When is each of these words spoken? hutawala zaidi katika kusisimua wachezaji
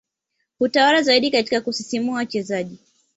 hutawala 0.59 1.01
zaidi 1.01 1.31
katika 1.31 1.61
kusisimua 1.61 2.15
wachezaji 2.15 2.79